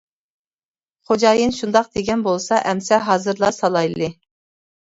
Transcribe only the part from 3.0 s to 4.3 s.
ھازىرلا سالايلى.